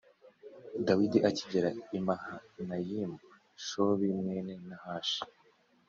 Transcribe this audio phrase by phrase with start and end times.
[0.85, 3.17] Dawidi akigera i Mahanayimu
[3.65, 5.23] Shobi mwene Nahashi